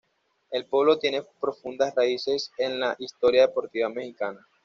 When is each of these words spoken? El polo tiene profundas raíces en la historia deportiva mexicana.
El 0.49 0.65
polo 0.65 0.97
tiene 0.97 1.21
profundas 1.39 1.93
raíces 1.93 2.51
en 2.57 2.79
la 2.79 2.95
historia 2.97 3.43
deportiva 3.43 3.87
mexicana. 3.87 4.43